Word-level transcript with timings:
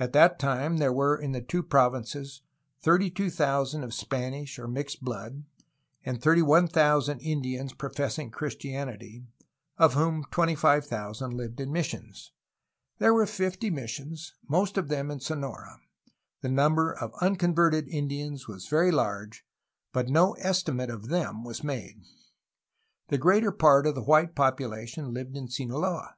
At 0.00 0.14
that 0.14 0.38
time 0.38 0.78
there 0.78 0.94
were 0.94 1.14
in 1.14 1.32
the 1.32 1.42
two 1.42 1.62
prov 1.62 1.92
inces 1.92 2.40
32,000 2.80 3.84
of 3.84 3.92
Spanish 3.92 4.58
or 4.58 4.66
mixed 4.66 5.02
blood, 5.02 5.44
and 6.04 6.22
31,000 6.22 7.20
Indians 7.20 7.74
professing 7.74 8.30
Christianity, 8.30 9.26
of 9.76 9.92
whom 9.92 10.24
25,000 10.30 11.32
lived 11.34 11.60
in 11.60 11.70
missions. 11.70 12.32
There 12.96 13.12
were 13.12 13.26
fifty 13.26 13.68
missions, 13.68 14.32
most 14.48 14.78
of 14.78 14.88
them 14.88 15.10
in 15.10 15.20
Sonora. 15.20 15.80
The 16.40 16.48
number 16.48 16.90
of 16.90 17.12
unconverted 17.20 17.86
Indians 17.88 18.48
was 18.48 18.68
very 18.68 18.90
large, 18.90 19.44
but 19.92 20.08
no 20.08 20.32
estimate 20.38 20.88
of 20.88 21.08
them 21.10 21.44
was 21.44 21.62
made. 21.62 22.00
The 23.08 23.18
^eater 23.18 23.58
part 23.58 23.86
of 23.86 23.94
the 23.96 24.04
white 24.04 24.34
popu 24.34 24.66
lation 24.66 25.10
hved 25.12 25.36
in 25.36 25.48
Sinaloa. 25.48 26.14